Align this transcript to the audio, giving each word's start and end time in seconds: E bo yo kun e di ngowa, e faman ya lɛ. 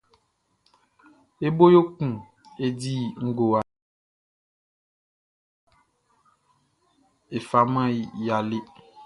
E 1.45 1.47
bo 1.55 1.65
yo 1.73 1.81
kun 1.95 2.13
e 2.65 2.67
di 2.79 2.95
ngowa, 3.25 3.59
e 7.35 7.37
faman 7.49 7.89
ya 8.25 8.37
lɛ. 8.49 8.59